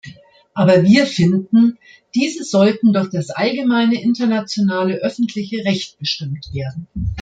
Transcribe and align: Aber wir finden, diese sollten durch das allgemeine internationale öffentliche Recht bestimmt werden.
Aber 0.55 0.81
wir 0.83 1.05
finden, 1.05 1.77
diese 2.15 2.43
sollten 2.43 2.91
durch 2.91 3.11
das 3.11 3.29
allgemeine 3.29 4.01
internationale 4.01 4.95
öffentliche 4.95 5.63
Recht 5.63 5.99
bestimmt 5.99 6.51
werden. 6.55 6.87